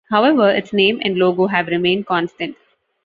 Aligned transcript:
However, 0.09 0.49
its 0.49 0.73
name 0.73 0.99
and 1.05 1.15
logo 1.19 1.45
have 1.45 1.67
remained 1.67 2.07
constant. 2.07 2.57